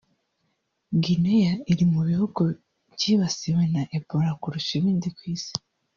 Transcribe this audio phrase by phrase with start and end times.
[1.03, 2.41] Guinea iri mu bihugu
[2.93, 5.53] byibasiwe na Ebola kurusha ibindi ku Isi